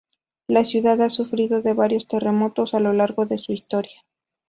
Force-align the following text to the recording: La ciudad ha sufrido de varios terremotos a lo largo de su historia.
La 0.47 0.63
ciudad 0.63 0.99
ha 1.03 1.11
sufrido 1.11 1.61
de 1.61 1.73
varios 1.75 2.07
terremotos 2.07 2.73
a 2.73 2.79
lo 2.79 2.91
largo 2.91 3.27
de 3.27 3.37
su 3.37 3.51
historia. 3.53 4.01